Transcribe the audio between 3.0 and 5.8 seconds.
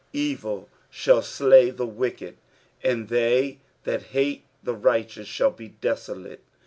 they that hate the righteous shall be